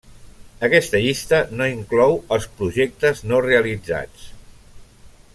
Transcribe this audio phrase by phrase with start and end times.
[0.67, 4.25] Aquesta llista no inclou els projectes no realitzats.